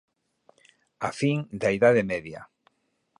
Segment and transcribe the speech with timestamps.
[1.07, 2.41] A fin da Idade Media.